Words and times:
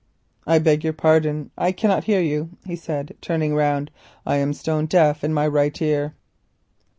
"I 0.47 0.57
beg 0.57 0.83
your 0.83 0.93
pardon, 0.93 1.51
I 1.59 1.71
cannot 1.71 2.05
hear 2.05 2.21
you," 2.21 2.49
he 2.65 2.75
said, 2.75 3.15
turning 3.21 3.53
round; 3.53 3.91
"I 4.25 4.37
am 4.37 4.51
stone 4.51 4.87
deaf 4.87 5.23
in 5.23 5.31
my 5.31 5.45
right 5.47 5.79
ear." 5.79 6.15